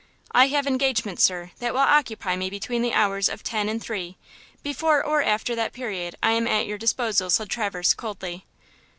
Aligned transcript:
"I 0.31 0.47
have 0.47 0.65
engagements, 0.65 1.23
sir, 1.23 1.51
that 1.59 1.73
will 1.75 1.79
occupy 1.81 2.35
me 2.35 2.49
between 2.49 2.81
the 2.81 2.91
hours 2.95 3.29
of 3.29 3.43
ten 3.43 3.69
and 3.69 3.79
three; 3.79 4.17
before 4.63 5.05
or 5.05 5.21
after 5.21 5.53
that 5.55 5.73
period 5.73 6.15
I 6.23 6.31
am 6.31 6.47
at 6.47 6.65
your 6.65 6.79
disposal," 6.79 7.29
said 7.29 7.49
Traverse, 7.51 7.93
coldly. 7.93 8.43